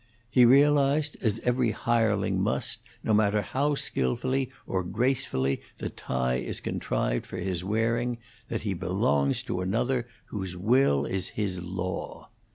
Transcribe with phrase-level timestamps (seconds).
[0.31, 6.59] He realized, as every hireling must, no matter how skillfully or gracefully the tie is
[6.59, 8.17] contrived for his wearing,
[8.49, 12.29] that he belongs to another, whose will is his law.